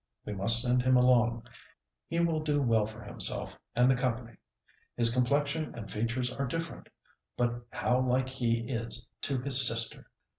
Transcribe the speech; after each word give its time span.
We 0.25 0.33
must 0.33 0.63
send 0.63 0.81
him 0.81 0.97
along. 0.97 1.43
He 2.07 2.19
will 2.21 2.39
do 2.39 2.59
well 2.59 2.87
for 2.87 3.03
himself 3.03 3.59
and 3.75 3.87
the 3.87 3.95
company. 3.95 4.37
His 4.97 5.11
complexion 5.11 5.75
and 5.75 5.91
features 5.91 6.31
are 6.33 6.47
different—but 6.47 7.67
how 7.69 8.01
like 8.01 8.27
he 8.29 8.61
is 8.67 9.11
to 9.21 9.37
his 9.43 9.67
sister!" 9.67 10.09